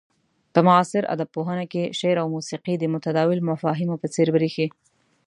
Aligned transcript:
په 0.53 0.59
معاصر 0.67 1.03
ادب 1.13 1.29
پوهنه 1.35 1.65
کې 1.71 1.93
شعر 1.99 2.17
او 2.21 2.27
موسيقي 2.35 2.75
د 2.79 2.83
متداول 2.93 3.39
مفاهيمو 3.51 3.99
په 4.01 4.07
څير 4.13 4.27
بريښي. 4.35 4.67